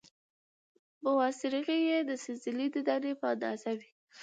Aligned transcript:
بوسراغې 1.03 1.77
یې 1.89 1.99
د 2.09 2.11
سنځلې 2.23 2.67
د 2.75 2.77
دانې 2.87 3.13
په 3.19 3.25
اندازه 3.33 3.71
وې، 3.79 3.89